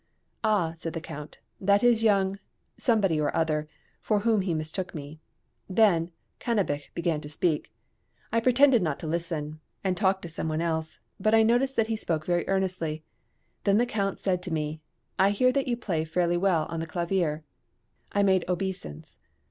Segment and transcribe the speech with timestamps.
[0.43, 2.39] "Ah," said the Count, "that is young,"
[2.75, 3.69] somebody or other
[4.01, 5.19] for whom he mistook me.
[5.69, 7.71] Then Cannabich began to speak.
[8.31, 11.85] I pretended not to listen, and talked to some one else, but I noticed that
[11.85, 13.03] he spoke very earnestly.
[13.63, 14.81] Then the Count said to me,
[15.19, 17.43] "I hear that you play fairly well on the clavier."
[18.11, 19.19] I made an obeisance.